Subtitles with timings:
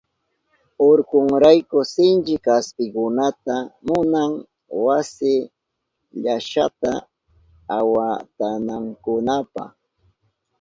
[0.89, 3.55] Urkunrayku sinchi kaspikunata
[3.87, 4.31] munan
[4.85, 5.33] wasi
[6.21, 6.91] llashata
[7.77, 9.63] awantanankunapa.